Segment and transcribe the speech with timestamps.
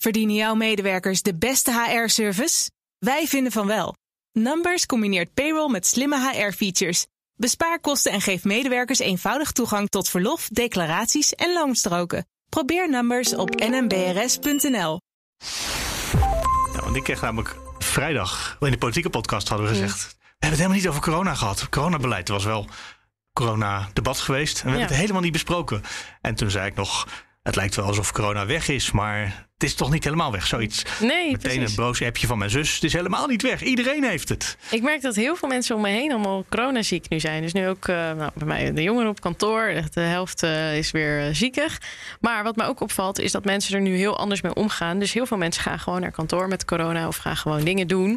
[0.00, 2.70] Verdienen jouw medewerkers de beste HR-service?
[2.98, 3.94] Wij vinden van wel.
[4.32, 7.06] Numbers combineert payroll met slimme HR-features.
[7.34, 12.26] Bespaar kosten en geef medewerkers eenvoudig toegang tot verlof, declaraties en loonstroken.
[12.48, 15.00] Probeer Numbers op nmbrs.nl.
[16.72, 20.16] Ja, want ik kreeg namelijk vrijdag, in de politieke podcast hadden we gezegd...
[20.18, 21.68] we hebben het helemaal niet over corona gehad.
[21.68, 22.66] Coronabeleid was wel
[23.32, 24.58] corona-debat geweest.
[24.58, 25.82] En we hebben het helemaal niet besproken.
[26.20, 27.08] En toen zei ik nog,
[27.42, 30.82] het lijkt wel alsof corona weg is, maar het is toch niet helemaal weg, zoiets.
[31.00, 31.76] Nee, Meteen precies.
[31.76, 32.74] een boos appje van mijn zus.
[32.74, 33.62] Het is helemaal niet weg.
[33.62, 34.56] Iedereen heeft het.
[34.70, 37.42] Ik merk dat heel veel mensen om me heen allemaal coronaziek nu zijn.
[37.42, 39.62] Dus nu ook eh, nou, bij mij de jongeren op kantoor.
[39.62, 41.80] Echt De helft eh, is weer eh, ziekig.
[42.20, 44.98] Maar wat mij ook opvalt is dat mensen er nu heel anders mee omgaan.
[44.98, 48.12] Dus heel veel mensen gaan gewoon naar kantoor met corona of gaan gewoon dingen doen.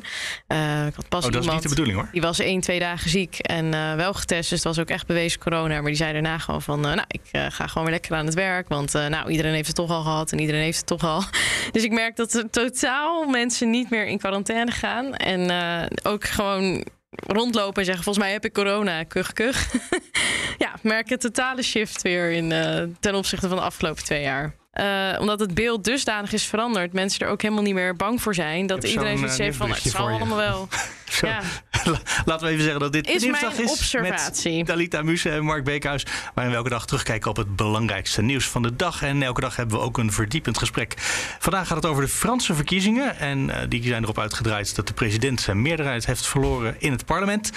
[0.87, 2.09] Ik had pas Oh, dat is niet de bedoeling hoor.
[2.11, 4.49] die was één, twee dagen ziek en wel getest.
[4.49, 5.73] Dus het was ook echt bewezen corona.
[5.75, 6.79] Maar die zei daarna gewoon van...
[6.79, 8.67] nou, ik ga gewoon weer lekker aan het werk.
[8.67, 11.23] Want nou, iedereen heeft het toch al gehad en iedereen heeft het toch al.
[11.71, 15.15] Dus ik merk dat er totaal mensen niet meer in quarantaine gaan.
[15.15, 18.03] En eh, ook gewoon rondlopen en zeggen...
[18.03, 19.73] volgens mij heb ik corona, kuch, kuch.
[20.57, 24.55] ja, merk een totale shift weer in, eh, ten opzichte van de afgelopen twee jaar.
[24.71, 28.35] Eh, omdat het beeld dusdanig is veranderd, mensen er ook helemaal niet meer bang voor
[28.35, 28.67] zijn.
[28.67, 30.67] Dat iedereen zoiets heeft van: het zal allemaal wel.
[31.19, 31.27] Zo.
[31.27, 31.41] Ja.
[32.25, 34.57] Laten we even zeggen dat dit Is nieuwsdag mijn is observatie.
[34.57, 36.05] met Dalita Muse en Mark Beekhuis.
[36.33, 39.01] Waarin we elke dag terugkijken op het belangrijkste nieuws van de dag.
[39.01, 40.93] En elke dag hebben we ook een verdiepend gesprek.
[41.39, 43.17] Vandaag gaat het over de Franse verkiezingen.
[43.19, 47.05] En eh, die zijn erop uitgedraaid dat de president zijn meerderheid heeft verloren in het
[47.05, 47.51] parlement.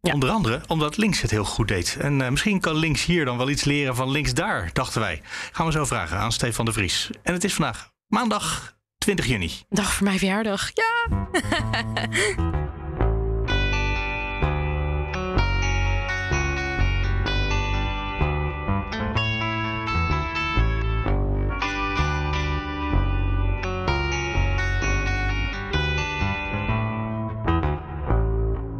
[0.00, 0.12] Ja.
[0.12, 1.96] Onder andere omdat links het heel goed deed.
[2.00, 5.22] En eh, misschien kan links hier dan wel iets leren van links daar, dachten wij.
[5.52, 7.10] Gaan we zo vragen aan Stefan de Vries.
[7.22, 9.50] En het is vandaag maandag 20 juni.
[9.68, 10.70] Dag voor mijn verjaardag.
[10.74, 11.20] Ja.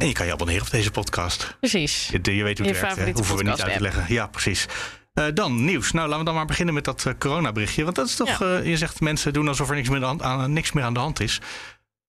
[0.02, 1.56] En je kan je abonneren op deze podcast.
[1.60, 2.08] Precies.
[2.08, 3.10] Je, je weet hoe het Je werkt, hè?
[3.12, 4.04] hoeven we niet uit te leggen.
[4.08, 4.66] Ja, precies.
[5.14, 5.92] Eh, dan nieuws.
[5.92, 7.84] Nou, laten we dan maar beginnen met dat eh, coronaberichtje.
[7.84, 8.56] Want dat is toch, Ja.
[8.58, 11.00] eh, je zegt mensen doen alsof er niks meer, aan, aan- niks meer aan de
[11.00, 11.40] hand is.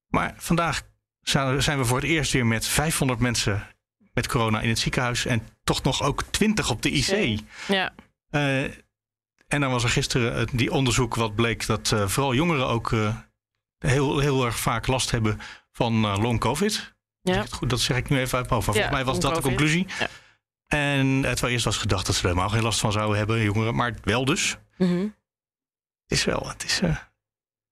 [0.07, 0.81] Maar vandaag
[1.21, 3.67] zijn we voor het eerst weer met 500 mensen
[4.13, 5.25] met corona in het ziekenhuis.
[5.25, 7.39] En toch nog ook 20 op de IC.
[7.67, 7.93] Ja.
[9.47, 12.91] En dan was er gisteren die onderzoek wat bleek dat vooral jongeren ook
[13.77, 15.39] heel, heel erg vaak last hebben
[15.71, 16.71] van long covid.
[16.73, 16.93] Zeg
[17.23, 17.41] Ja.
[17.41, 17.69] het goed?
[17.69, 18.67] Dat zeg ik nu even uit mijn hoofd.
[18.67, 19.85] Maar Ja, volgens mij was dat de conclusie.
[19.99, 20.07] Ja.
[20.67, 23.41] En eh, terwijl eerst was gedacht dat ze er helemaal geen last van zouden hebben,
[23.41, 23.75] jongeren.
[23.75, 24.57] Maar wel dus.
[24.77, 24.99] Mhm.
[26.07, 26.79] Het is wel, het is...
[26.81, 26.97] eh,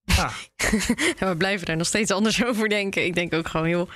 [0.04, 0.30] ja.
[1.18, 3.04] Ja, we blijven er nog steeds anders over denken.
[3.04, 3.88] Ik denk ook gewoon heel.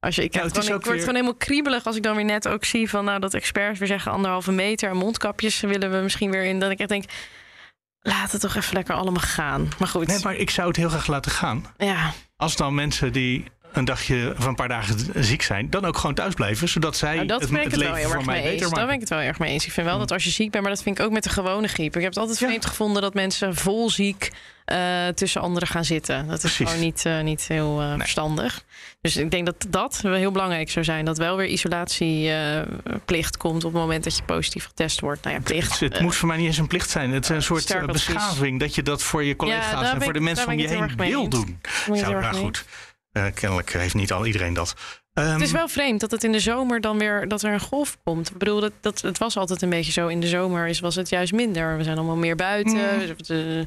[0.00, 2.16] Als je, ik, Ja, het gewoon, ik word weer- gewoon helemaal kriebelig als ik dan
[2.16, 5.90] weer net ook zie van nou dat experts weer zeggen anderhalve meter en mondkapjes willen
[5.90, 6.58] we misschien weer in.
[6.60, 7.04] Dat ik echt denk,
[8.00, 9.68] laat het toch even lekker allemaal gaan.
[9.78, 11.66] Maar goed, Nee, maar ik zou het heel graag laten gaan.
[11.76, 13.44] ja, Als dan mensen die
[13.76, 16.68] een dagje of een paar dagen ziek zijn, dan ook gewoon thuis blijven.
[16.68, 18.94] Zodat zij nou, dat het, het het leven voor mij beter Daar ben maken.
[18.94, 19.66] ik het wel erg mee eens.
[19.66, 21.30] Ik vind wel dat als je ziek bent, maar dat vind ik ook met de
[21.30, 21.96] gewone griep.
[21.96, 22.46] Ik heb het altijd Ja.
[22.46, 24.32] vreemd gevonden dat mensen vol ziek
[24.64, 26.26] eh, tussen anderen gaan zitten.
[26.26, 26.66] Dat is Precies.
[26.66, 28.64] gewoon niet, eh, niet heel eh, verstandig.
[29.00, 31.04] Dus ik denk dat dat wel heel belangrijk zou zijn.
[31.04, 35.22] Dat wel weer isolatieplicht komt op het moment dat je positief getest wordt.
[35.22, 35.80] Nou ja, plicht.
[35.80, 37.10] Het, het moet voor mij niet eens een plicht zijn.
[37.10, 40.46] Het is een soort beschaving dat je dat voor je collega's en voor de mensen
[40.46, 41.58] om je heen wil doen.
[41.62, 42.64] daar ben ik het Zo, heel erg nou goed.
[43.16, 44.74] Eh, kennelijk heeft niet al iedereen dat.
[45.12, 47.60] Ehm, Het is wel vreemd dat het in de zomer dan weer dat er een
[47.60, 48.30] golf komt.
[48.30, 50.06] Ik bedoel, dat, dat, het was altijd een beetje zo.
[50.06, 51.76] In de zomer is, was het juist minder.
[51.76, 52.72] We zijn allemaal meer buiten.
[52.72, 52.78] Mm.
[53.26, 53.60] Eh,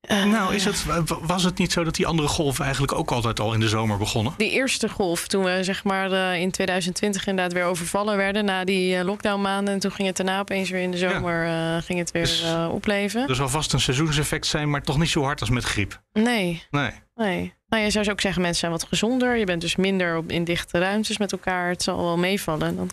[0.00, 0.84] eh, nou, is het,
[1.20, 3.98] was het niet zo dat die andere golven eigenlijk ook altijd al in de zomer
[3.98, 4.34] begonnen?
[4.36, 8.96] Die eerste golf, toen we zeg maar in 2020 inderdaad weer overvallen werden na die
[8.96, 9.74] eh, lockdownmaanden.
[9.74, 12.44] En toen ging het daarna opeens weer in de zomer eh, ging het weer Dus-
[12.70, 13.28] opleven.
[13.28, 16.02] Er zal vast een seizoenseffect zijn, maar toch niet zo hard als met griep.
[16.12, 16.90] Nee, Nee.
[17.18, 17.54] Nee.
[17.68, 19.36] Nou, je zou ook zeggen, mensen zijn wat gezonder.
[19.36, 21.68] Je bent dus minder op, in dichte ruimtes met elkaar.
[21.68, 22.76] Het zal wel meevallen.
[22.76, 22.90] Dan...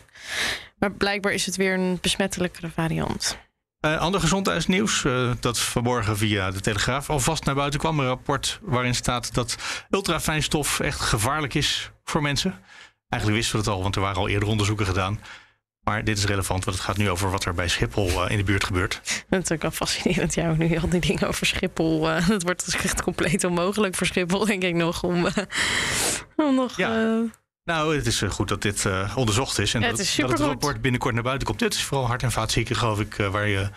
[0.77, 3.37] Maar blijkbaar is het weer een besmettelijkere variant.
[3.79, 7.99] Eh, ander gezondheidsnieuws, eh, dat vanmorgen via de Telegraaf alvast naar buiten kwam.
[7.99, 9.57] Een rapport waarin staat dat
[9.89, 12.51] ultrafijnstof echt gevaarlijk is voor mensen.
[13.09, 15.19] Eigenlijk wisten we het al, want er waren al eerder onderzoeken gedaan.
[15.85, 18.37] Maar dit is relevant, want het gaat nu over wat er bij Schiphol eh, in
[18.37, 19.01] de buurt gebeurt.
[19.29, 20.33] Dat is ook wel fascinerend.
[20.33, 22.09] Ja, nu al die dingen over Schiphol.
[22.11, 25.03] eh dat wordt dus echt compleet onmogelijk voor Schiphol, denk ik nog.
[25.03, 25.33] Om, eh,
[26.47, 26.77] om nog.
[26.77, 27.21] Ja.
[27.63, 28.85] Nou, het is goed dat dit
[29.15, 29.73] onderzocht is.
[29.73, 31.59] En Ja, dat, het is dat het rapport binnenkort naar buiten komt.
[31.59, 33.69] Dit is vooral hart- en vaatzieken, geloof ik, waar je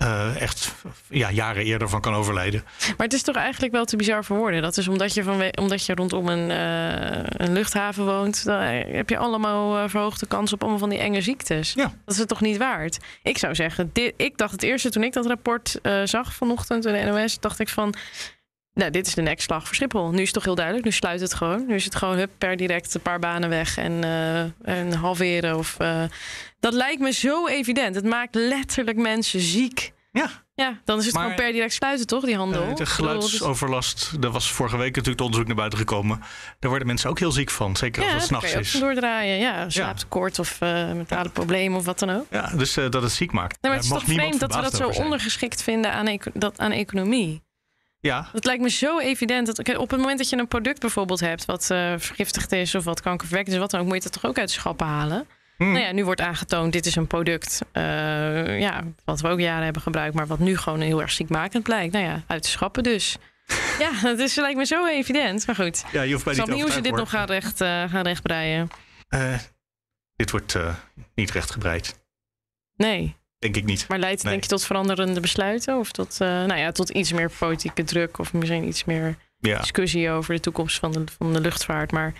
[0.00, 0.74] eh, echt
[1.08, 2.64] ja, jaren eerder van kan overlijden.
[2.96, 4.62] Maar het is toch eigenlijk wel te bizar voor woorden.
[4.62, 8.44] Dat is omdat je, van, omdat je rondom een, uh, een luchthaven woont.
[8.44, 11.72] Dan heb je allemaal uh, verhoogde kans op allemaal van die enge ziektes.
[11.72, 11.82] Ja.
[12.04, 12.98] Dat is het toch niet waard?
[13.22, 16.92] Ik zou zeggen, dit, ik dacht het eerste toen ik dat rapport zag vanochtend in
[16.92, 17.94] de NOS, dacht ik van.
[18.74, 20.10] Nou, dit is de nekslag voor Schiphol.
[20.10, 20.84] Nu is het toch heel duidelijk.
[20.84, 21.66] Nu sluit het gewoon.
[21.66, 24.04] Nu is het gewoon hup, per direct een paar banen weg en,
[24.62, 25.56] en halveren.
[25.58, 25.76] Of,
[26.60, 27.94] dat lijkt me zo evident.
[27.94, 29.92] Het maakt letterlijk mensen ziek.
[30.12, 30.30] Ja.
[30.54, 32.68] Ja, dan is het maar, gewoon per direct sluiten, toch, die handel?
[32.68, 36.20] Uh, de geluidsoverlast, er was vorige week natuurlijk het onderzoek naar buiten gekomen.
[36.58, 38.72] Daar worden mensen ook heel ziek van, zeker als het s'nachts is.
[38.72, 39.70] Ja, doordraaien, ja.
[39.70, 40.42] Slaaptekort ja.
[40.42, 41.30] of uh, mentale ja.
[41.30, 42.26] problemen of wat dan ook.
[42.30, 43.58] Ja, dus uh, dat het ziek maakt.
[43.60, 46.58] Nee, maar het is toch vreemd dat we dat zo ondergeschikt vinden aan, eco dat,
[46.58, 47.42] aan economie?
[48.00, 48.28] Ja.
[48.32, 51.44] Het lijkt me zo evident dat op het moment dat je een product bijvoorbeeld hebt
[51.44, 51.66] wat
[51.96, 54.48] vergiftigd is of wat kankerverwekkend is, wat dan ook, moet je dat toch ook uit
[54.48, 55.26] de schappen halen?
[55.60, 55.72] Hmm.
[55.72, 59.64] Nou ja, nu wordt aangetoond, dit is een product uh, ja, wat we ook jaren
[59.64, 61.92] hebben gebruikt, maar wat nu gewoon heel erg ziekmakend blijkt.
[61.92, 63.16] Nou ja, uit te schappen dus.
[63.78, 65.46] ja, dat is, lijkt me zo evident.
[65.46, 68.02] Maar goed, ja, je hoeft bij zal niet nieuws dit nog gaan, recht, uh, gaan
[68.02, 68.70] rechtbreien?
[70.16, 70.56] Dit wordt
[71.14, 71.98] niet rechtgebreid.
[72.76, 73.16] Nee.
[73.40, 73.88] Denk ik niet.
[73.88, 74.32] Maar leidt nee.
[74.32, 75.78] denk je tot veranderende besluiten?
[75.78, 78.18] Of tot, nou ja, tot iets meer politieke druk?
[78.18, 79.58] Of misschien iets meer ja.
[79.60, 81.92] discussie over de toekomst van de, van de luchtvaart?
[81.92, 82.14] Maar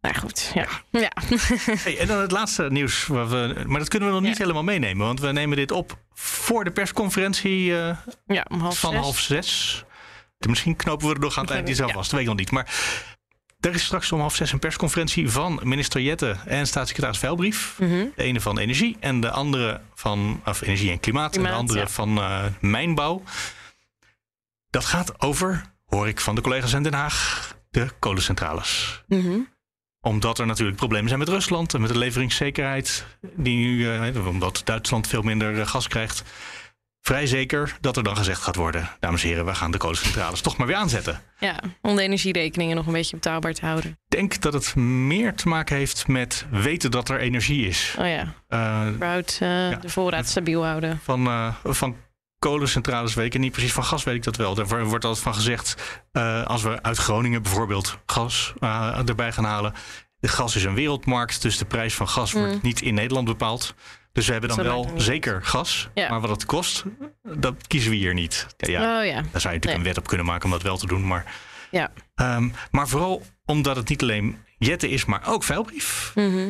[0.00, 0.66] nou goed, ja.
[0.90, 1.12] ja.
[1.84, 3.06] Hey, en dan het laatste nieuws.
[3.06, 4.42] We, maar dat kunnen we nog niet ja.
[4.42, 5.06] helemaal meenemen.
[5.06, 7.96] Want we nemen dit op voor de persconferentie uh,
[8.26, 9.00] ja, om half van zes.
[9.00, 9.84] half zes.
[10.38, 12.10] Misschien knopen we er nog aan het eind iets af vast.
[12.10, 12.50] Dat weet ik nog niet.
[12.50, 12.74] Maar
[13.60, 17.76] er is straks om half zes een persconferentie van minister Jette en staatssecretaris Veilbrief.
[17.78, 18.12] Mm -hmm.
[18.16, 21.30] De ene van energie en de andere van of energie en klimaat.
[21.30, 21.88] klimaat en de andere ja.
[21.88, 23.22] van uh, mijnbouw.
[24.70, 29.02] Dat gaat over, hoor ik van de collega's in Den Haag, de kolencentrales.
[29.06, 29.58] Mm -hmm
[30.00, 33.06] omdat er natuurlijk problemen zijn met Rusland en met de leveringszekerheid.
[33.36, 33.76] Die nu,
[34.14, 36.22] uh, omdat Duitsland veel minder uh, gas krijgt.
[37.02, 40.40] Vrij zeker dat er dan gezegd gaat worden: dames en heren, we gaan de kolencentrales
[40.40, 41.20] toch maar weer aanzetten.
[41.38, 43.90] Ja, om de energierekeningen nog een beetje betaalbaar te houden.
[43.90, 47.96] Ik denk dat het meer te maken heeft met weten dat er energie is.
[47.98, 48.34] Oh ja.
[48.48, 49.76] Uh, ja.
[49.76, 51.00] de voorraad stabiel houden.
[51.02, 51.96] Van, van
[52.38, 53.72] kolencentrales weet ik niet precies.
[53.72, 54.54] Van gas weet ik dat wel.
[54.54, 59.44] Daar wordt altijd van gezegd, uh, als we uit Groningen bijvoorbeeld gas uh, erbij gaan
[59.44, 59.72] halen.
[60.18, 62.40] De gas is een wereldmarkt, dus de prijs van gas Mm.
[62.40, 63.74] wordt niet in Nederland bepaald.
[64.12, 65.88] Dus we hebben dan wel zeker gas.
[65.94, 66.08] Ja.
[66.08, 66.84] Maar wat het kost,
[67.22, 68.46] dat kiezen we hier niet.
[68.56, 69.12] Ja, Oh ja.
[69.12, 69.74] daar zou je natuurlijk Nee.
[69.76, 71.06] een wet op kunnen maken om dat wel te doen.
[71.06, 71.34] Maar,
[71.70, 71.90] Ja.
[72.14, 76.12] Ehm, maar vooral omdat het niet alleen Jette is, maar ook Veilbrief.
[76.14, 76.48] Mhm.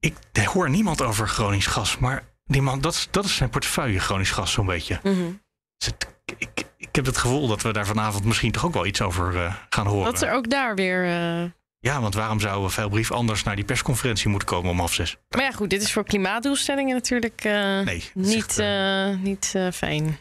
[0.00, 3.98] Ik hoor niemand over Gronings gas, maar die man, dat, is- dat is zijn portefeuille,
[4.00, 5.00] Gronings gas zo'n beetje.
[5.02, 5.30] Mhm.
[5.76, 6.08] Dus het-
[6.38, 9.36] ik, ik heb het gevoel dat we daar vanavond misschien toch ook wel iets over
[9.44, 10.12] eh, gaan horen.
[10.12, 11.04] Dat er ook daar weer.
[11.04, 11.50] eh,
[11.84, 15.16] Ja, want waarom zou Veilbrief anders naar die persconferentie moeten komen om half zes?
[15.28, 19.54] Maar ja, goed, dit is voor klimaatdoelstellingen natuurlijk eh, Nee, niet, echt, eh, eh, niet
[19.72, 20.18] fijn.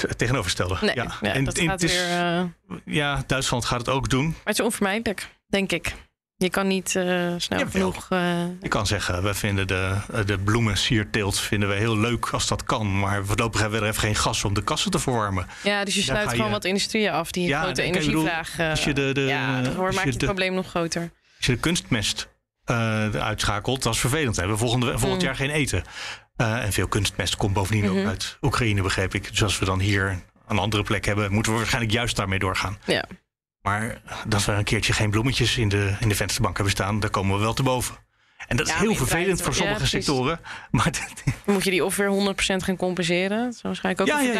[0.00, 0.76] het tegenovergestelde.
[0.80, 1.14] Nee, ja.
[1.20, 2.52] ja, En- dat en gaat het is- weer.
[2.84, 4.24] ja, Duitsland gaat het ook doen.
[4.26, 5.94] maar het is onvermijdelijk, denk ik.
[6.38, 8.08] Je kan niet eh, snel genoeg.
[8.60, 9.96] Je kan zeggen, we vinden de,
[10.26, 12.98] de bloemensierteelt vinden we heel leuk als dat kan.
[12.98, 15.46] Maar voorlopig hebben we er even geen gas om de kassen te verwarmen.
[15.62, 18.58] ja, dus je Daar sluit gewoon je- wat industrieën af die Ja, grote bedoel, energievraag.
[18.58, 21.10] eh, als je de- de- ja, maakt je het probleem nog groter.
[21.36, 22.28] Als je de kunstmest
[23.14, 24.34] uitschakelt, dat is vervelend.
[24.34, 25.26] We hebben volgende, volgend Mm.
[25.26, 25.82] jaar geen eten.
[26.36, 27.98] En veel kunstmest komt bovendien Mhm.
[28.00, 29.30] ook uit Oekraïne, begreep ik.
[29.30, 32.78] Dus als we dan hier een andere plek hebben, moeten we waarschijnlijk juist daarmee doorgaan.
[32.84, 33.04] Ja.
[33.66, 37.10] Maar dat we een keertje geen bloemetjes in de, in de vensterbank hebben staan, daar
[37.10, 38.05] komen we wel te boven.
[38.46, 40.40] En dat is heel vervelend voor sommige sectoren.
[40.70, 40.90] Maar
[41.44, 43.44] moet je die of weer 100% gaan compenseren.
[43.44, 44.32] Dat zou waarschijnlijk ook Ja, een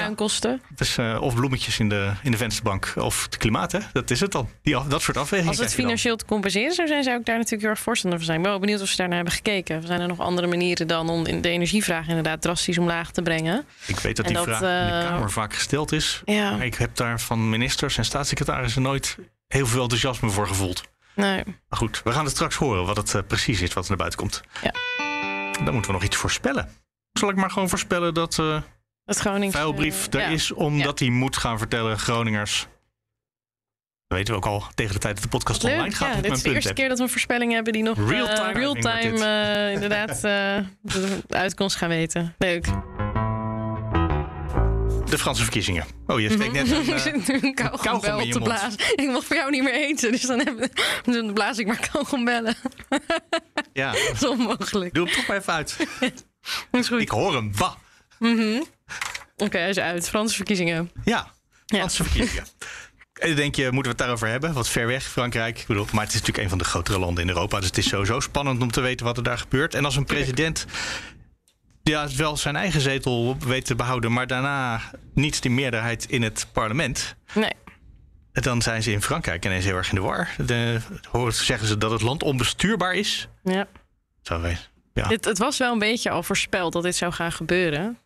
[0.81, 3.79] is eh, of bloemetjes in de, in de vensterbank of het klimaat, hè?
[3.93, 4.49] dat is het dan.
[4.63, 5.53] Die, af- dat soort afwegingen.
[5.53, 8.27] Als het financieel te compenseren zou zijn, zou ik daar natuurlijk heel erg voorstander van
[8.27, 8.39] zijn.
[8.39, 9.87] Ik ben wel benieuwd of ze daarnaar hebben gekeken.
[9.87, 13.65] Zijn er nog andere manieren dan om de energievraag inderdaad drastisch omlaag te brengen?
[13.87, 16.23] Ik weet dat En die dat, vraag in de eh, Kamer vaak gesteld is.
[16.25, 19.17] Ja, Maar ik heb daar van ministers en staatssecretarissen nooit
[19.49, 20.83] heel veel enthousiasme voor gevoeld.
[21.17, 21.45] Nee.
[21.45, 23.99] Maar goed, we gaan het straks horen wat het eh, precies is wat er naar
[23.99, 24.43] buiten komt.
[24.63, 24.73] Ja.
[25.65, 26.69] Dan moeten we nog iets voorspellen.
[27.13, 28.61] Zal ik maar gewoon voorspellen dat eh
[29.05, 29.55] Het Gronings.
[29.55, 30.35] vuilbrief eh, er ja.
[30.35, 32.67] is omdat hij moet gaan vertellen Groningers.
[34.07, 36.15] Dat weten we ook al tegen de tijd dat de podcast Leuk, online gaat.
[36.15, 36.77] ja, dit is de eerste heb.
[36.77, 41.77] keer dat we een voorspelling hebben die nog Real-time eh, eh, inderdaad eh, de uitkomst
[41.77, 42.35] gaan weten.
[42.39, 42.67] Leuk.
[45.11, 45.85] De Franse verkiezingen.
[46.07, 48.79] Oh, je steekt net een, eh, nu een kauwgombel in je te blazen.
[49.03, 50.69] Ik mag voor jou niet meer eten, dus dan, heb,
[51.05, 52.55] dan blaas ik maar kauwgombellen.
[53.73, 54.95] Ja, Dat is onmogelijk.
[54.95, 55.77] doe hem toch maar even uit.
[56.73, 57.01] Is goed.
[57.01, 57.53] Ik hoor hem.
[57.59, 57.75] Bah.
[58.19, 58.63] Mhm.
[59.37, 60.09] Oké, hij is uit.
[60.09, 60.91] Franse verkiezingen.
[61.05, 61.31] Ja,
[61.67, 61.77] Ja.
[61.77, 62.45] Franse verkiezingen.
[63.13, 64.53] En dan denk je, moeten we het daarover hebben?
[64.53, 65.59] Wat ver weg, Frankrijk.
[65.61, 67.57] Ik bedoel, maar het is natuurlijk een van de grotere landen in Europa.
[67.59, 69.75] Dus het is sowieso spannend om te weten wat er daar gebeurt.
[69.75, 70.67] En als een president
[71.91, 74.81] ja, wel zijn eigen zetel weet te behouden, maar daarna
[75.15, 77.17] niet die meerderheid in het parlement.
[77.35, 77.53] Nee.
[78.33, 80.35] Dan zijn ze in Frankrijk ineens heel erg in de war.
[80.47, 80.81] De,
[81.29, 83.29] zeggen ze dat het land onbestuurbaar is.
[83.43, 83.67] Ja.
[84.23, 84.71] Zo wees.
[84.95, 85.09] Ja.
[85.09, 87.99] Het, het was wel een beetje al voorspeld dat dit zou gaan gebeuren.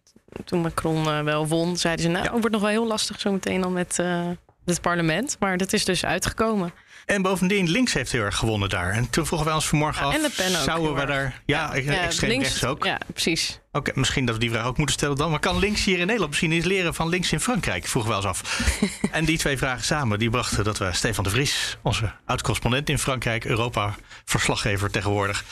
[0.45, 2.11] Toen Macron uh, wel won, zeiden ze...
[2.11, 4.29] nou, het wordt nog wel heel lastig zo meteen dan met uh,
[4.65, 5.37] het parlement.
[5.39, 6.73] Maar dat is dus uitgekomen.
[7.11, 8.91] En bovendien, links heeft heel erg gewonnen daar.
[8.91, 10.15] En toen vroegen wij ons vanmorgen ja, af...
[10.15, 10.65] En de pen ook.
[10.65, 11.41] Zouden we daar...
[11.45, 12.85] Ja, ja extreem links, rechts ook.
[12.85, 13.61] Ja, precies.
[13.69, 15.31] Oké, okay, misschien dat we die vraag ook moeten stellen dan.
[15.31, 17.87] Maar kan links hier in Nederland misschien eens leren van links in Frankrijk?
[17.87, 18.71] Vroegen wel eens af.
[19.11, 21.79] en die twee vragen samen, die brachten dat we Stefan de Vries...
[21.83, 25.45] onze oud-correspondent in Frankrijk, Europa-verslaggever tegenwoordig...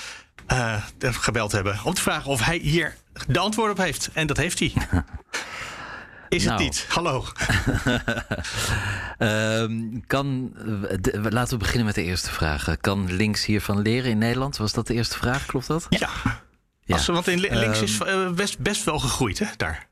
[0.53, 2.95] Uh, gebeld hebben om te vragen of hij hier
[3.27, 4.11] de antwoord op heeft.
[4.13, 4.73] En dat heeft hij.
[6.29, 6.65] Is het nou.
[6.65, 6.87] niet?
[6.89, 7.25] Hallo.
[9.19, 10.53] uh, kan,
[11.01, 12.77] de, laten we beginnen met de eerste vraag.
[12.81, 14.57] Kan links hiervan leren in Nederland?
[14.57, 15.47] Was dat de eerste vraag?
[15.47, 15.87] Klopt dat?
[15.89, 16.09] Ja.
[16.81, 16.95] ja.
[16.95, 19.87] Als, want in, links is uh, best, best wel gegroeid, hè, daar.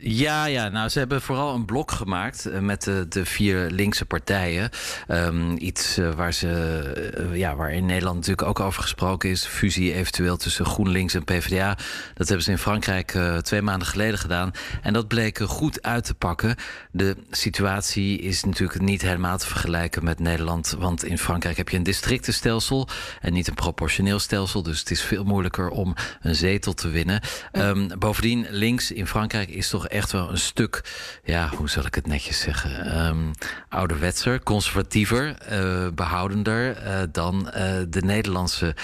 [0.00, 4.04] Ja, ja, nou, ze hebben vooral een blok gemaakt uh, met de, de, vier linkse
[4.04, 4.70] partijen.
[5.08, 9.44] Um, iets uh, waar, ze, uh, ja, waar in Nederland natuurlijk ook over gesproken is.
[9.44, 11.76] Fusie eventueel tussen GroenLinks en PvdA.
[12.14, 14.50] Dat hebben ze in Frankrijk twee maanden geleden gedaan.
[14.82, 16.56] En dat bleek goed uit te pakken.
[16.90, 20.74] De situatie is natuurlijk niet helemaal te vergelijken met Nederland.
[20.78, 22.88] Want in Frankrijk heb je een districtenstelsel
[23.20, 24.62] en niet een proportioneel stelsel.
[24.62, 27.20] Dus het is veel moeilijker om een zetel te winnen.
[27.52, 30.82] Um, bovendien, links in Frankrijk is toch echt wel een stuk,
[31.24, 33.30] ja, hoe zal ik het netjes zeggen, um,
[33.68, 37.52] ouderwetser, conservatiever, uh, behoudender uh, dan uh,
[37.88, 38.74] de Nederlandse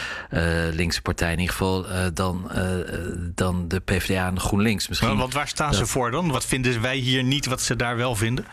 [0.72, 1.32] linkse partij.
[1.32, 2.50] In ieder geval dan,
[3.34, 4.88] dan de PvdA en de GroenLinks.
[4.88, 5.78] Misschien maar, want waar staan dat...
[5.78, 6.30] ze voor dan?
[6.30, 8.44] Wat vinden wij hier niet wat ze daar wel vinden?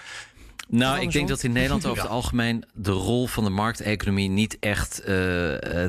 [0.71, 4.57] Nou, ik denk dat in Nederland over het algemeen de rol van de markteconomie niet
[4.59, 5.05] echt uh,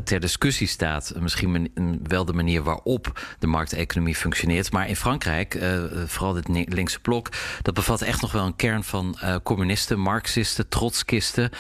[0.04, 1.12] ter discussie staat.
[1.18, 1.70] Misschien
[2.02, 4.72] wel de manier waarop de markteconomie functioneert.
[4.72, 7.28] Maar in Frankrijk, uh, vooral dit linkse blok,
[7.62, 11.50] dat bevat echt nog wel een kern van uh, communisten, marxisten, trotskisten.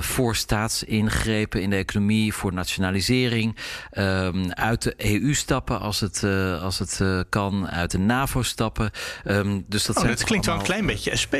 [0.00, 3.56] voor staatsingrepen in de economie, voor nationalisering.
[3.98, 6.24] Um, uit de EU stappen als het,
[6.60, 8.90] als het kan, uit de NAVO stappen.
[9.24, 11.36] Um, dus dat oh, zijn dat klinkt wel een klein beetje SP.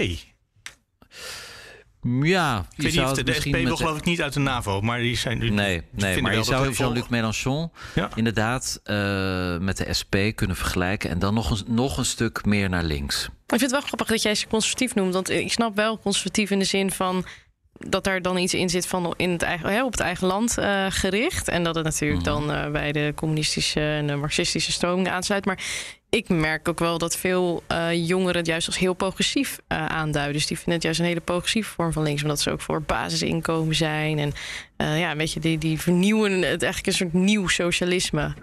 [2.23, 4.81] Ja, ik weet niet of de, de SP wil geloof ik niet uit de NAVO,
[4.81, 5.51] maar die zijn nu.
[5.51, 8.11] Nee, nee maar je zou Jean-Luc Mélenchon ja.
[8.15, 12.69] inderdaad uh, met de SP kunnen vergelijken en dan nog een, nog een stuk meer
[12.69, 13.25] naar links.
[13.25, 16.51] Ik vind het wel grappig dat jij ze conservatief noemt, want ik snap wel conservatief
[16.51, 17.25] in de zin van
[17.79, 20.59] dat daar dan iets in zit van in het eigen, hè, op het eigen land
[20.59, 21.49] uh, gericht.
[21.49, 22.47] En dat het natuurlijk mm -hmm.
[22.47, 25.45] dan uh, bij de communistische en de marxistische stromingen aansluit.
[25.45, 25.59] Maar
[26.15, 30.35] ik merk ook wel dat veel uh, jongeren het juist als heel progressief aanduiden.
[30.35, 32.23] Dus die vinden het juist een hele progressieve vorm van links.
[32.23, 34.19] Omdat ze ook voor basisinkomen zijn.
[34.19, 34.33] En
[34.99, 38.35] ja, een beetje die, die vernieuwen het eigenlijk een soort nieuw socialisme.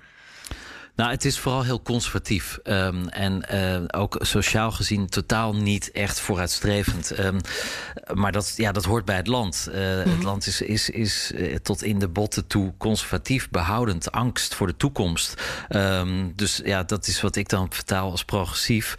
[1.01, 2.59] Nou, het is vooral heel conservatief.
[2.63, 7.19] Um, en uh, ook sociaal gezien totaal niet echt vooruitstrevend.
[7.19, 7.39] Um,
[8.13, 9.67] maar dat, ja, dat hoort bij het land.
[9.69, 10.11] Uh, mm-hmm.
[10.11, 14.67] Het land is, is, is uh, tot in de botten toe conservatief, behoudend, angst voor
[14.67, 15.41] de toekomst.
[15.69, 18.95] Um, dus ja, dat is wat ik dan vertaal als progressief.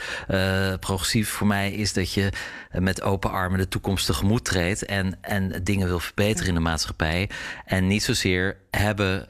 [0.80, 2.32] progressief voor mij is dat je
[2.70, 7.30] met open armen de toekomst tegemoet treedt en, en dingen wil verbeteren in de maatschappij.
[7.64, 9.28] En niet zozeer hebben,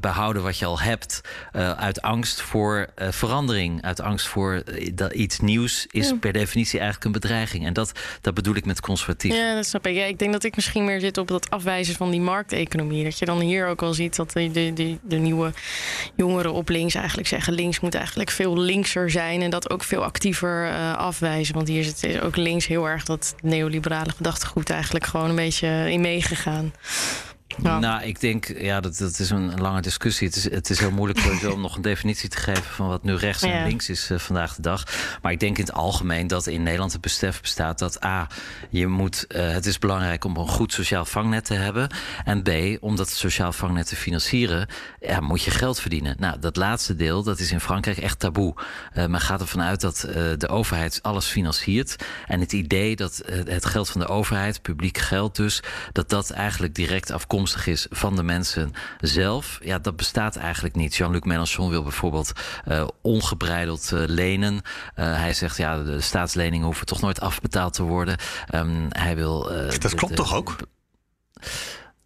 [0.00, 1.20] behouden wat je al hebt
[1.76, 4.62] uit angst voor uh, verandering, uit angst voor
[4.94, 6.16] dat iets nieuws is ja.
[6.16, 7.66] per definitie eigenlijk een bedreiging.
[7.66, 9.34] En dat, dat bedoel ik met conservatief.
[9.34, 9.94] Ja, dat snap ik.
[9.94, 13.04] Ja, ik denk dat ik misschien meer zit op dat afwijzen van die markteconomie.
[13.04, 15.52] Dat je dan hier ook al ziet dat de, de, de, de nieuwe
[16.16, 20.04] jongeren op links eigenlijk zeggen: links moet eigenlijk veel linkser zijn en dat ook veel
[20.04, 21.54] actiever afwijzen.
[21.54, 26.00] Want hier zit ook links heel erg dat neoliberale gedachtegoed eigenlijk gewoon een beetje in
[26.00, 26.72] meegegaan.
[27.62, 27.78] Ja.
[27.78, 30.26] Nou, ik denk, ja, dat, dat is een lange discussie.
[30.26, 33.02] Het is, het is heel moeilijk sowieso om nog een definitie te geven van wat
[33.02, 33.64] nu rechts en Ja.
[33.64, 34.84] links is uh, vandaag de dag.
[35.22, 38.26] Maar ik denk in het algemeen dat in Nederland het besef bestaat dat A,
[38.70, 41.88] je moet, uh, het is belangrijk om een goed sociaal vangnet te hebben.
[42.24, 42.50] En B,
[42.80, 44.68] om dat sociaal vangnet te financieren,
[45.00, 46.16] ja, moet je geld verdienen.
[46.18, 48.54] Nou, dat laatste deel, dat is in Frankrijk echt taboe.
[48.94, 50.00] Uh, men gaat ervan uit dat
[50.38, 51.96] de overheid alles financiert.
[52.26, 55.62] En het idee dat het geld van de overheid, publiek geld dus,
[55.92, 59.58] dat dat eigenlijk direct afkomstig is van de mensen zelf.
[59.62, 60.94] Ja, dat bestaat eigenlijk niet.
[60.96, 62.32] Jean-Luc Mélenchon wil bijvoorbeeld
[62.68, 64.54] uh, ongebreideld uh, lenen.
[64.54, 64.60] Uh,
[64.94, 68.16] hij zegt ja, de staatsleningen hoeven toch nooit afbetaald te worden.
[68.54, 69.42] Um, hij wil.
[69.78, 70.56] dat klopt de, toch ook?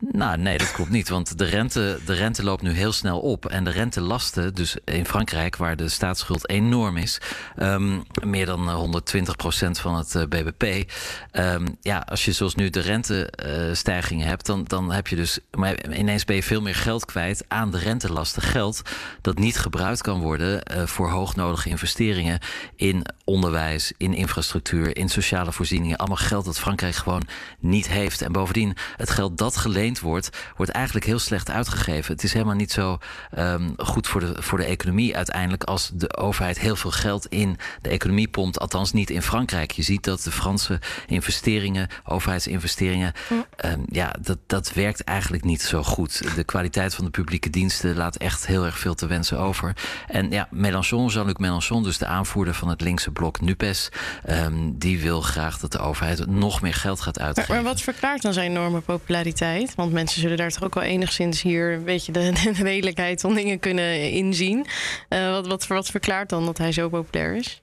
[0.00, 1.08] Nou, nee, dat klopt niet.
[1.08, 3.46] Want de rente, de rente loopt nu heel snel op.
[3.46, 7.20] En de rentelasten, dus in Frankrijk, waar de staatsschuld enorm is,
[7.58, 10.92] um, meer dan 120 procent van het uh, bbp.
[11.32, 15.38] Um, ja, als je zoals nu de rentestijgingen uh, hebt, dan, dan heb je dus.
[15.50, 18.42] Maar ineens ben je veel meer geld kwijt aan de rentelasten.
[18.42, 18.82] Geld
[19.20, 22.38] dat niet gebruikt kan worden voor hoognodige investeringen
[22.76, 25.96] in onderwijs, in infrastructuur, in sociale voorzieningen.
[25.96, 27.26] Allemaal geld dat Frankrijk gewoon
[27.58, 28.22] niet heeft.
[28.22, 32.14] En bovendien, het geld dat geleend wordt, wordt eigenlijk heel slecht uitgegeven.
[32.14, 32.98] Het is helemaal niet zo
[33.38, 37.56] um, goed voor de, voor de economie uiteindelijk als de overheid heel veel geld in
[37.82, 38.60] de economie pompt.
[38.60, 39.70] Althans, niet in Frankrijk.
[39.70, 43.12] Je ziet dat de Franse investeringen, overheidsinvesteringen,
[43.64, 46.34] um, ja, dat, dat werkt eigenlijk niet zo goed.
[46.34, 49.76] De kwaliteit van de publieke diensten laat echt heel erg veel te wensen over.
[50.08, 53.88] En ja, Mélenchon, Jean-Luc Mélenchon, dus de aanvoerder van het linkse blok NUPES,
[54.28, 57.54] um, die wil graag dat de overheid nog meer geld gaat uitgeven.
[57.54, 59.76] Maar, maar wat verklaart dan zijn enorme populariteit?
[59.80, 63.34] Want mensen zullen daar toch ook wel enigszins hier een beetje de, de redelijkheid van
[63.34, 64.66] dingen kunnen inzien.
[65.08, 67.62] Uh, wat, wat, wat verklaart dan dat hij zo populair is?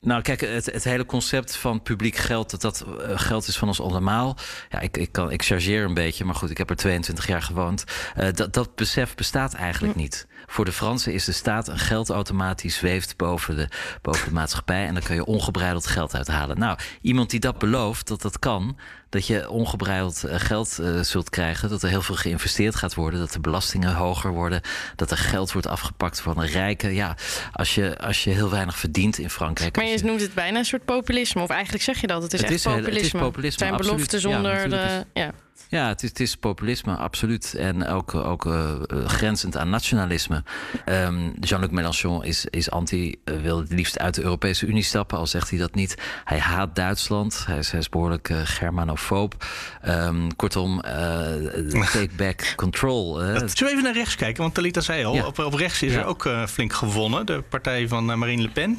[0.00, 3.68] Nou, kijk, het, het, hele concept van publiek geld, dat dat uh, geld is van
[3.68, 4.36] ons allemaal.
[4.70, 7.42] Ja, ik, ik, kan, ik chargeer een beetje, maar goed, ik heb er 22 jaar
[7.42, 7.84] gewoond.
[8.18, 10.26] Uh, dat, dat besef bestaat eigenlijk niet.
[10.52, 13.68] Voor de Fransen is de staat een geldautomaat die zweeft boven de,
[14.02, 14.86] boven de maatschappij.
[14.86, 16.58] En dan kan je ongebreideld geld uithalen.
[16.58, 18.78] Nou, iemand die dat belooft, dat dat kan,
[19.08, 23.32] dat je ongebreideld geld uh, zult krijgen, dat er heel veel geïnvesteerd gaat worden, dat
[23.32, 24.60] de belastingen hoger worden,
[24.96, 26.94] dat er geld wordt afgepakt van de rijken.
[26.94, 27.16] Ja,
[27.52, 29.76] als je, als je heel weinig verdient in Frankrijk.
[29.76, 32.32] Maar je, je noemt het bijna een soort populisme, of eigenlijk zeg je dat, het
[32.32, 32.94] is het echt is, populisme.
[32.94, 33.48] Het is populisme.
[33.48, 33.94] Het zijn absoluut.
[33.94, 35.06] beloften zonder ja, de.
[35.20, 35.32] Ja.
[35.68, 37.54] Ja, het is, het is populisme, absoluut.
[37.54, 38.72] En ook, ook uh,
[39.06, 40.42] grenzend aan nationalisme.
[40.86, 45.18] Um, Jean-Luc Mélenchon is, is anti, uh, wil het liefst uit de Europese Unie stappen,
[45.18, 45.94] al zegt hij dat niet.
[46.24, 49.46] Hij haat Duitsland, hij is, hij is behoorlijk uh, germanofoob.
[49.88, 53.14] Um, kortom, take back control.
[53.14, 54.42] Zullen we even naar rechts kijken?
[54.42, 55.26] Want Talita zei al, ja.
[55.26, 55.98] op, op rechts is ja.
[56.00, 57.26] er ook flink gewonnen.
[57.26, 58.78] De partij van Marine Le Pen.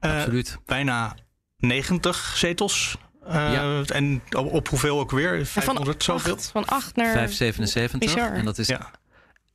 [0.00, 0.58] absoluut.
[0.66, 1.16] Bijna
[1.58, 2.96] 90 zetels.
[3.28, 3.82] Uh, ja.
[3.82, 5.46] En op, op, hoeveel ook weer?
[5.46, 6.34] 500 van zoveel?
[6.34, 7.12] Acht, van 8 naar.
[7.12, 7.98] 577.
[7.98, 8.32] Bizar.
[8.32, 8.90] En dat is ja.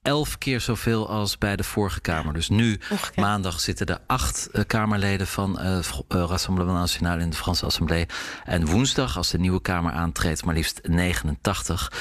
[0.01, 2.33] elf keer zoveel als bij de vorige Kamer.
[2.33, 2.79] Dus nu,
[3.15, 8.05] maandag, zitten er acht uh, Kamerleden van uh, Rassemblement National in de Franse Assemblée.
[8.43, 11.91] En woensdag, als de nieuwe Kamer aantreedt, maar liefst 89.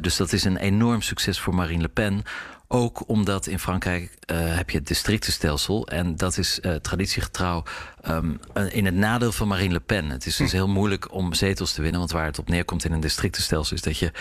[0.00, 2.24] dus dat is een enorm succes voor Marine Le Pen.
[2.70, 5.86] Ook omdat in Frankrijk uh, heb je het districtenstelsel.
[5.86, 7.62] En dat is uh, traditiegetrouw
[8.08, 10.10] um, in het nadeel van Marine Le Pen.
[10.10, 12.00] Het is dus heel moeilijk om zetels te winnen.
[12.00, 14.12] Want waar het op neerkomt in een districtenstelsel is dat je...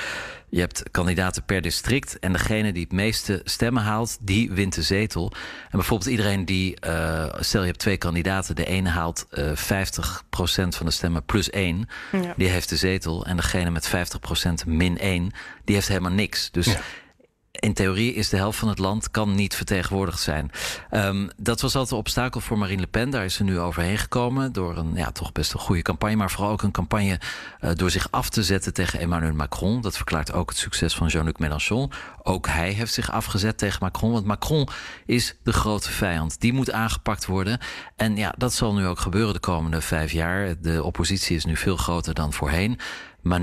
[0.49, 2.19] je hebt kandidaten per district.
[2.19, 5.31] En degene die het meeste stemmen haalt, die wint de zetel.
[5.63, 6.77] En bijvoorbeeld iedereen die...
[6.87, 8.55] Uh, stel je hebt twee kandidaten.
[8.55, 9.29] De ene haalt 50%
[10.49, 11.89] van de stemmen plus één.
[12.11, 12.33] Ja.
[12.37, 13.25] Die heeft de zetel.
[13.25, 13.89] En degene met
[14.65, 15.31] 50% min één,
[15.65, 16.51] die heeft helemaal niks.
[16.51, 16.65] Dus...
[16.65, 16.79] Ja
[17.59, 20.51] in theorie is de helft van het land kan niet vertegenwoordigd zijn.
[20.91, 23.09] Um, dat was altijd een obstakel voor Marine Le Pen.
[23.09, 26.15] Daar is ze nu overheen gekomen door een ja, toch best een goede campagne.
[26.15, 27.19] Maar vooral ook een campagne
[27.61, 29.81] uh, door zich af te zetten tegen Emmanuel Macron.
[29.81, 31.91] Dat verklaart ook het succes van Jean-Luc Mélenchon.
[32.23, 34.11] Ook hij heeft zich afgezet tegen Macron.
[34.11, 34.67] Want Macron
[35.05, 36.39] is de grote vijand.
[36.39, 37.59] Die moet aangepakt worden.
[37.95, 40.61] En ja, dat zal nu ook gebeuren de komende vijf jaar.
[40.61, 42.79] De oppositie is nu veel groter dan voorheen.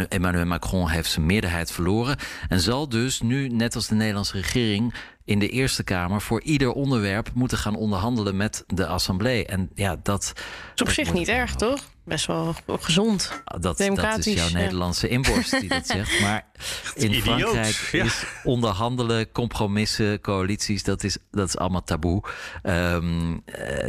[0.09, 2.17] Emmanuel Macron heeft zijn meerderheid verloren.
[2.49, 6.73] En zal dus nu, net als de Nederlandse regering, in de Eerste Kamer voor ieder
[6.73, 9.47] onderwerp moeten gaan onderhandelen met de Assemblée.
[9.47, 10.33] En ja, dat.
[10.75, 11.81] is op zich niet erg, toch?
[12.05, 13.43] Best wel gezond.
[13.45, 13.81] Dat, dat
[14.19, 14.53] is jouw ja.
[14.53, 16.21] Nederlandse inborst die dat zegt.
[16.21, 16.47] Maar
[16.95, 18.05] in Idioot, Frankrijk ja.
[18.05, 22.23] is onderhandelen, compromissen, coalities, dat is, dat is allemaal taboe.
[22.63, 23.43] Um,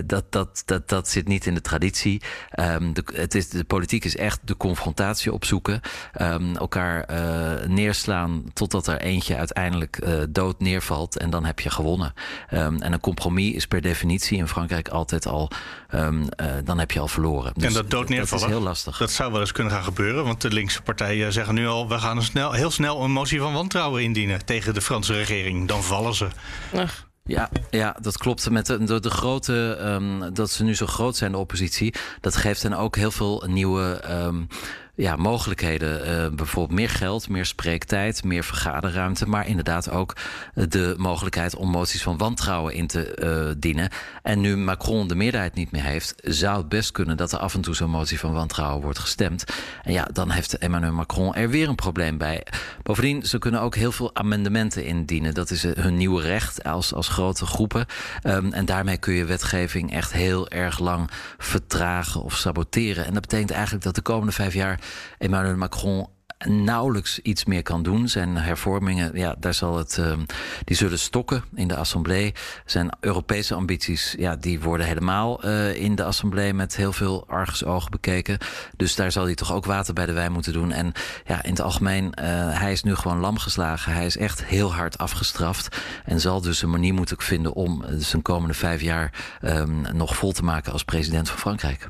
[0.05, 2.21] dat, dat, dat, dat zit niet in de traditie.
[2.59, 5.81] Um, de, het is, de politiek is echt de confrontatie opzoeken.
[6.21, 11.17] Um, elkaar uh, neerslaan totdat er eentje uiteindelijk uh, dood neervalt.
[11.25, 12.13] En dan heb je gewonnen.
[12.53, 15.49] Um, en een compromis is per definitie in Frankrijk altijd al.
[15.93, 16.27] Um, uh,
[16.63, 17.53] dan heb je al verloren.
[17.53, 18.43] Dus en dat dood neervallen.
[18.43, 18.97] Dat is heel lastig.
[18.97, 20.23] Dat zou wel eens kunnen gaan gebeuren.
[20.23, 21.89] Want de linkse partijen zeggen nu al.
[21.89, 24.45] we gaan een snel, heel snel een motie van wantrouwen indienen.
[24.45, 25.67] tegen de Franse regering.
[25.67, 26.27] Dan vallen ze.
[26.75, 27.07] Ach.
[27.23, 28.49] Ja, ja, dat klopt.
[28.49, 31.93] Met de, de, de grote, um, dat ze nu zo groot zijn, de oppositie.
[32.21, 34.01] Dat geeft hen ook heel veel nieuwe.
[34.09, 34.47] Um,
[34.95, 36.07] ja, mogelijkheden.
[36.07, 39.29] Uh, bijvoorbeeld meer geld, meer spreektijd, meer vergaderruimte.
[39.29, 40.15] Maar inderdaad ook
[40.53, 43.89] de mogelijkheid om moties van wantrouwen in te uh, dienen.
[44.23, 47.53] En nu Macron de meerderheid niet meer heeft, zou het best kunnen dat er af
[47.53, 49.43] en toe zo'n motie van wantrouwen wordt gestemd.
[49.83, 52.45] En ja, dan heeft Emmanuel Macron er weer een probleem bij.
[52.83, 55.33] Bovendien, ze kunnen ook heel veel amendementen indienen.
[55.33, 57.85] Dat is hun nieuwe recht als, als grote groepen.
[58.23, 63.05] Um, en daarmee kun je wetgeving echt heel erg lang vertragen of saboteren.
[63.05, 64.79] En dat betekent eigenlijk dat de komende vijf jaar
[65.17, 66.07] Emmanuel Macron
[66.47, 68.07] nauwelijks iets meer kan doen.
[68.07, 70.19] Zijn hervormingen, ja, daar zal het, ehm,
[70.63, 72.33] die zullen stokken in de assemblee.
[72.65, 77.91] Zijn Europese ambities, ja, die worden helemaal uh, in de assemblee met heel veel argusogen
[77.91, 78.37] bekeken.
[78.77, 80.71] Dus daar zal hij toch ook water bij de wijn moeten doen.
[80.71, 80.91] En
[81.25, 83.93] ja, in het algemeen, uh, hij is nu gewoon lam geslagen.
[83.93, 85.77] Hij is echt heel hard afgestraft.
[86.05, 90.31] En zal dus een manier moeten vinden om zijn komende vijf jaar um, nog vol
[90.31, 91.87] te maken als president van Frankrijk.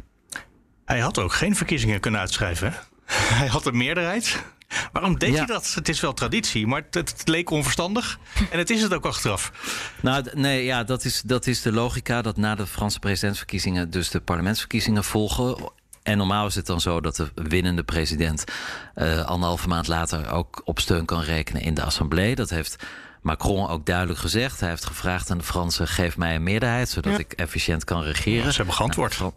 [0.86, 2.74] Hij had ook geen verkiezingen kunnen uitschrijven.
[3.39, 4.43] Hij had een meerderheid.
[4.91, 5.71] Waarom deed hij dat?
[5.76, 8.19] Het is wel traditie, maar het, het, leek onverstandig.
[8.52, 9.52] En het is het ook achteraf.
[10.02, 14.10] Nou, nee, ja, dat is, dat is de logica dat na de Franse presidentsverkiezingen dus
[14.10, 15.71] de parlementsverkiezingen volgen.
[16.04, 18.43] En normaal is het dan zo dat de winnende president
[18.95, 22.36] uh, anderhalve maand later ook op steun kan rekenen in de assemblée.
[22.36, 22.84] Dat heeft
[23.26, 24.60] Macron ook duidelijk gezegd.
[24.60, 28.52] Hij heeft gevraagd aan de Fransen: geef mij een meerderheid, zodat ik efficiënt kan regeren.
[28.52, 29.20] ze hebben geantwoord.
[29.20, 29.32] Nou,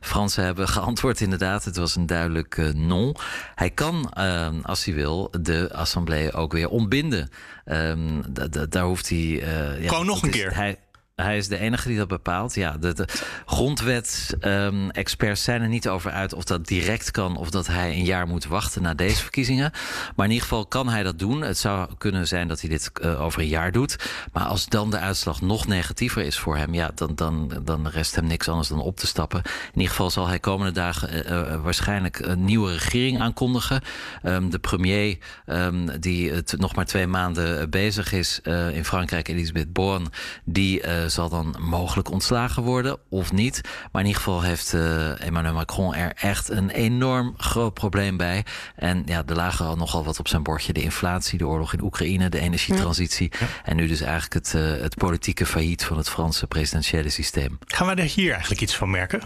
[0.00, 1.64] Fransen hebben geantwoord inderdaad.
[1.64, 3.16] Het was een duidelijk uh, non.
[3.54, 7.30] Hij kan, uh, als hij wil, de assemblée ook weer ontbinden.
[7.64, 8.22] Um,
[8.68, 9.18] daar hoeft hij...
[9.18, 10.54] Uh, ja, Gewoon nog een keer.
[10.54, 10.78] Hij,
[11.14, 12.54] hij is de enige die dat bepaalt.
[12.54, 13.08] Ja, de, de
[13.46, 18.04] grondwet-experts ehm, zijn er niet over uit of dat direct kan of dat hij een
[18.04, 19.72] jaar moet wachten na deze verkiezingen.
[20.16, 21.42] Maar in ieder geval kan hij dat doen.
[21.42, 23.96] Het zou kunnen zijn dat hij dit uh, over een jaar doet.
[24.32, 28.14] Maar als dan de uitslag nog negatiever is voor hem, ja, dan, dan, dan rest
[28.14, 29.42] hem niks anders dan op te stappen.
[29.44, 33.80] In ieder geval zal hij komende dagen uh, waarschijnlijk een nieuwe regering aankondigen.
[34.22, 38.40] Um, de premier, um, die het nog maar twee maanden bezig is
[38.72, 40.06] in Frankrijk, Elisabeth Borne,
[40.44, 43.60] die zal dan mogelijk ontslagen worden of niet.
[43.92, 48.44] Maar in ieder geval heeft uh, Emmanuel Macron er echt een enorm groot probleem bij.
[48.76, 50.72] En ja, er lagen al nogal wat op zijn bordje.
[50.72, 53.32] De inflatie, de oorlog in Oekraïne, de energietransitie.
[53.64, 57.58] En nu dus eigenlijk het, uh, het politieke failliet van het Franse presidentiële systeem.
[57.66, 59.22] Gaan we er hier eigenlijk iets van merken?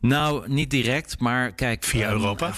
[0.00, 1.84] Nou, niet direct, maar kijk.
[1.84, 2.52] Via um, Europa?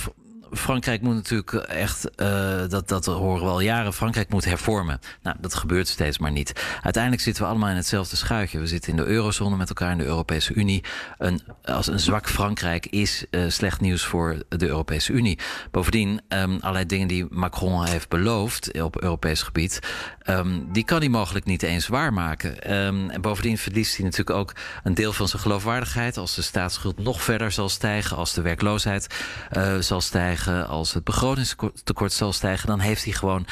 [0.53, 5.01] Frankrijk moet natuurlijk echt, uh, dat, dat horen we al jaren, Frankrijk moet hervormen.
[5.23, 6.53] Nou, dat gebeurt steeds maar niet.
[6.83, 8.59] Uiteindelijk zitten we allemaal in hetzelfde schuitje.
[8.59, 10.85] We zitten in de eurozone met elkaar in de Europese Unie.
[11.19, 15.39] Een, als een zwak Frankrijk is uh, slecht nieuws voor de Europese Unie.
[15.71, 19.79] Bovendien, um, allerlei dingen die Macron heeft beloofd op Europees gebied,
[20.27, 22.77] um, die kan hij mogelijk niet eens waarmaken.
[22.77, 26.99] Um, en bovendien verliest hij natuurlijk ook een deel van zijn geloofwaardigheid als de staatsschuld
[26.99, 29.07] nog verder zal stijgen, als de werkloosheid
[29.53, 33.47] uh, zal stijgen als het begrotingstekort zal stijgen, dan heeft hij gewoon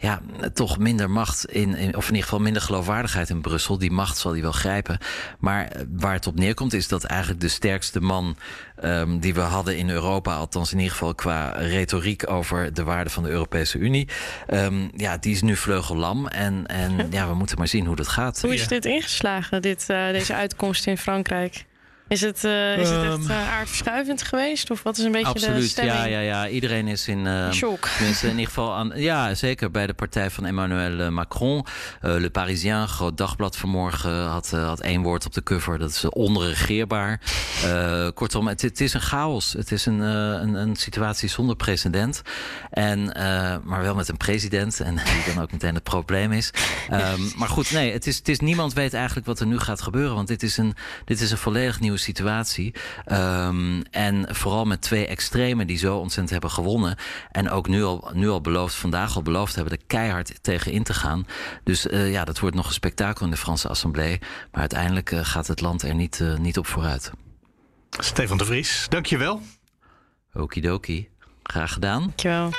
[0.00, 0.20] ja,
[0.54, 3.78] toch minder macht in, in, of in ieder geval minder geloofwaardigheid in Brussel.
[3.78, 4.98] Die macht zal hij wel grijpen.
[5.38, 8.36] Maar eh, waar het op neerkomt is dat eigenlijk de sterkste man
[8.84, 13.10] um, die we hadden in Europa, althans in ieder geval qua retoriek over de waarde
[13.10, 14.08] van de Europese Unie,
[14.50, 16.26] um, ja, die is nu vleugellam.
[16.26, 18.40] En, en ja, we moeten maar zien hoe dat gaat.
[18.40, 21.64] Hoe is dit ingeslagen, dit, uh, deze uitkomst in Frankrijk?
[22.10, 24.70] Is het, uh, is het echt uh, aardverschuivend geweest?
[24.70, 25.96] Of wat is een beetje absoluut, de stemming?
[25.96, 26.48] ja, ja, ja.
[26.48, 27.26] Iedereen is in...
[27.26, 27.88] Uh, Shock.
[28.22, 28.92] in ieder geval aan...
[28.94, 31.66] Ja, zeker bij de partij van Emmanuel Macron.
[32.00, 35.78] Le Parisien, groot dagblad vanmorgen, had, had één woord op de cover.
[35.78, 37.20] Dat is onregeerbaar.
[38.14, 39.52] kortom, het, het, is een chaos.
[39.52, 42.22] Het is een, een, een situatie zonder precedent.
[42.70, 43.04] En,
[43.64, 44.80] maar wel met een president.
[44.80, 44.94] En
[45.24, 46.50] die dan ook meteen het probleem is.
[46.92, 49.82] Um, maar goed, nee, het is, het is, niemand weet eigenlijk wat er nu gaat
[49.82, 50.14] gebeuren.
[50.14, 52.74] Want dit is een, dit is een volledig nieuwe situatie.
[53.12, 56.96] Um, en vooral met twee extremen die zo ontzettend hebben gewonnen.
[57.30, 60.82] En ook nu al, nu al beloofd, vandaag al beloofd hebben, er keihard tegen in
[60.82, 61.26] te gaan.
[61.64, 64.18] Dus uh, ja, dat wordt nog een spektakel in de Franse Assemblée.
[64.50, 67.10] Maar uiteindelijk uh, gaat het land er niet, uh, niet op vooruit.
[67.90, 69.42] Stefan de Vries, dankjewel.
[70.32, 71.08] Okidoki,
[71.42, 72.00] graag gedaan.
[72.00, 72.50] Dankjewel.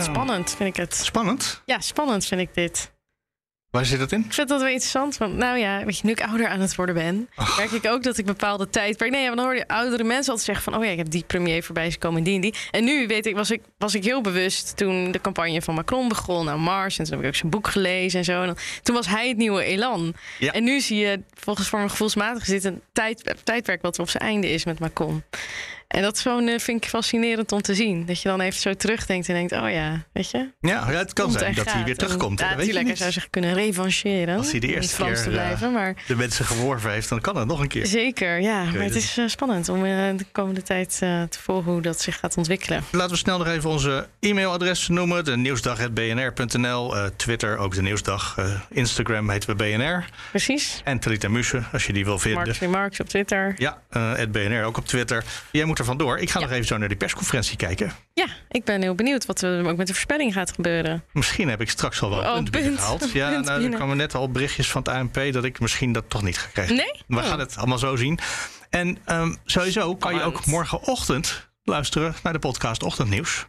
[0.00, 0.94] Spannend vind ik het.
[0.94, 1.62] Spannend?
[1.64, 2.93] Ja, spannend vind ik dit.
[3.74, 4.24] Waar zit dat in?
[4.24, 5.16] Ik vind dat wel interessant.
[5.16, 7.56] Want nou ja, weet je, nu ik ouder aan het worden ben, oh.
[7.56, 8.98] merk ik ook dat ik bepaalde tijd.
[8.98, 11.24] Nee, ja, dan hoor je oudere mensen altijd zeggen van, oh ja, ik heb die
[11.26, 12.54] premier voorbij gekomen en die en die.
[12.70, 16.08] En nu weet ik, was ik, was ik heel bewust toen de campagne van Macron
[16.08, 18.40] begon, nou Mars, en toen heb ik ook zijn boek gelezen en zo.
[18.40, 20.14] En dan, toen was hij het nieuwe elan.
[20.38, 20.52] Ja.
[20.52, 24.22] En nu zie je, volgens voor mijn gevoelsmatig zit een tijd, tijdperk wat op zijn
[24.22, 25.22] einde is met Macron.
[25.94, 28.06] En dat is gewoon, uh, vind ik fascinerend om te zien.
[28.06, 30.48] Dat je dan even zo terugdenkt en denkt, oh ja, weet je.
[30.60, 32.40] Ja, het kan zijn dat hij weer terugkomt.
[32.40, 34.36] En, ja, natuurlijk, hij zou zich kunnen revancheren.
[34.36, 35.94] Als hij de eerste keer te blijven, maar...
[36.06, 37.86] de mensen geworven heeft, dan kan het nog een keer.
[37.86, 38.64] Zeker, ja.
[38.64, 42.36] Maar het is uh, spannend om de komende tijd te volgen hoe dat zich gaat
[42.36, 42.84] ontwikkelen.
[42.90, 45.24] Laten we snel nog even onze e-mailadres noemen.
[45.24, 46.94] De nieuwsdag.bnr.nl.
[47.16, 48.38] Twitter, ook de Nieuwsdag.
[48.70, 50.04] Instagram heet we BNR.
[50.30, 50.80] Precies.
[50.84, 52.54] En Talita Muse, als je die wil vinden.
[52.60, 53.54] Mark Marks op Twitter.
[53.56, 55.24] Ja, het BNR ook op Twitter.
[55.50, 56.18] Jij moet er vandoor.
[56.18, 56.44] Ik ga ja.
[56.44, 57.92] nog even zo naar die persconferentie kijken.
[58.14, 61.04] Ja, ik ben heel benieuwd wat er ook met de voorspelling gaat gebeuren.
[61.12, 63.12] Misschien heb ik straks al wel een oh, punt, punt gehaald.
[63.12, 66.04] Ja, punt nou, er kwamen net al berichtjes van het ANP dat ik misschien dat
[66.08, 66.76] toch niet ga krijgen.
[66.76, 67.02] Nee?
[67.06, 67.24] We oh.
[67.24, 68.18] gaan het allemaal zo zien.
[68.70, 73.46] En um, sowieso kan je ook morgenochtend luisteren naar de podcast Ochtendnieuws.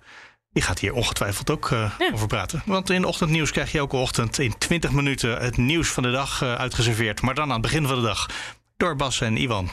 [0.51, 2.11] Die gaat hier ongetwijfeld ook uh, ja.
[2.13, 2.61] over praten.
[2.65, 6.41] Want in Ochtendnieuws krijg je elke ochtend in 20 minuten het nieuws van de dag
[6.41, 7.21] uh, uitgeserveerd.
[7.21, 8.29] Maar dan aan het begin van de dag
[8.77, 9.69] door Bas en Iwan.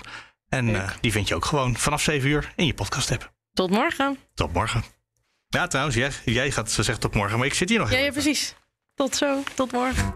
[0.53, 3.33] En uh, die vind je ook gewoon vanaf 7 uur in je podcast app.
[3.53, 4.19] Tot morgen.
[4.35, 4.83] Tot morgen.
[5.49, 7.91] Ja, trouwens, jij, jij gaat ze zegt tot morgen, maar ik zit hier nog.
[7.91, 8.55] Ja, ja, precies.
[8.95, 9.43] Tot zo.
[9.55, 10.15] Tot morgen.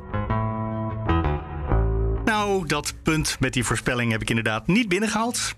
[2.24, 5.54] Nou, dat punt met die voorspelling heb ik inderdaad niet binnengehaald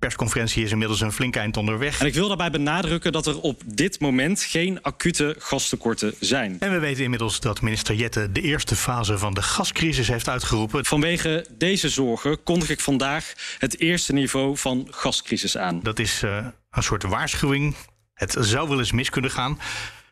[0.00, 2.00] persconferentie is inmiddels een flink eind onderweg.
[2.00, 6.56] En ik wil daarbij benadrukken dat er op dit moment geen acute gastekorten zijn.
[6.60, 10.84] En we weten inmiddels dat minister Jette de eerste fase van de gascrisis heeft uitgeroepen.
[10.84, 15.80] Vanwege deze zorgen kondig ik vandaag het eerste niveau van gascrisis aan.
[15.82, 17.74] Dat is uh, een soort waarschuwing.
[18.14, 19.58] Het zou wel eens mis kunnen gaan.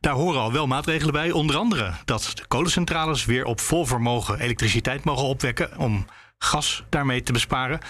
[0.01, 1.31] Daar horen al wel maatregelen bij.
[1.31, 6.07] Onder andere dat de kolencentrales weer op vol vermogen elektriciteit mogen opwekken om
[6.38, 7.81] gas daarmee te besparen.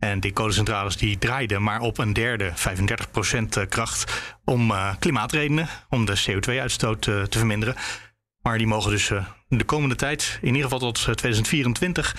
[0.00, 2.52] En die kolencentrales die draaiden maar op een derde,
[3.62, 7.74] 35% kracht, om uh, klimaatredenen, om de CO2-uitstoot uh, te verminderen.
[8.42, 9.10] Maar die mogen dus
[9.48, 12.16] de komende tijd, in ieder geval tot 2024,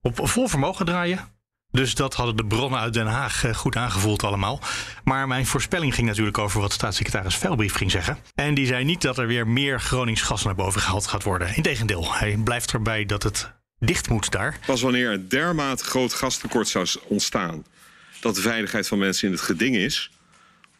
[0.00, 1.32] op vol vermogen draaien.
[1.70, 4.60] Dus dat hadden de bronnen uit Den Haag goed aangevoeld allemaal.
[5.04, 8.18] Maar mijn voorspelling ging natuurlijk over wat staatssecretaris Velbrief ging zeggen.
[8.34, 11.56] En die zei niet dat er weer meer Gronings gas naar boven gehaald gaat worden.
[11.56, 13.52] Integendeel, hij blijft erbij dat het
[13.86, 14.58] dicht moet daar.
[14.66, 17.64] Pas wanneer een dermate groot gastekort zou ontstaan
[18.20, 20.10] dat de veiligheid van mensen in het geding is,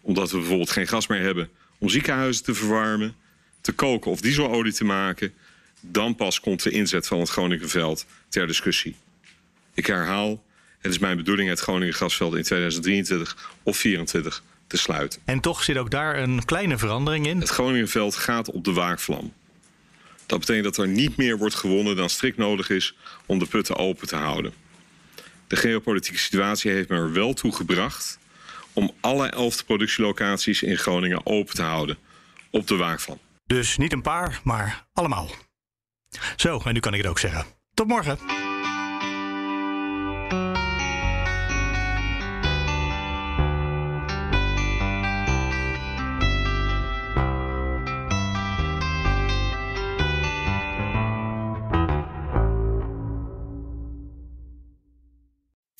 [0.01, 3.15] omdat we bijvoorbeeld geen gas meer hebben om ziekenhuizen te verwarmen,
[3.61, 5.35] te koken of dieselolie te maken,
[5.81, 8.97] dan pas komt de inzet van het Groningenveld ter discussie.
[9.75, 10.45] Ik herhaal,
[10.79, 15.21] het is mijn bedoeling het Groningen gasveld in 2023 of 2024 te sluiten.
[15.25, 17.41] En toch zit ook daar een kleine verandering in.
[17.41, 19.33] Het Groningenveld gaat op de waakvlam.
[20.27, 23.77] Dat betekent dat er niet meer wordt gewonnen dan strikt nodig is om de putten
[23.77, 24.53] open te houden.
[25.47, 28.19] De geopolitieke situatie heeft me er wel toe gebracht
[28.73, 31.99] om alle elf productielocaties in Groningen open te houden
[32.51, 33.19] op de waakvlam.
[33.47, 35.31] Dus niet een paar, maar allemaal.
[36.37, 37.45] Zo, en nu kan ik het ook zeggen.
[37.75, 38.44] Tot morgen.